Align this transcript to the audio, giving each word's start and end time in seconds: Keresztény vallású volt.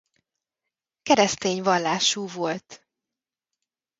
Keresztény 1.01 1.61
vallású 1.63 2.27
volt. 2.27 2.87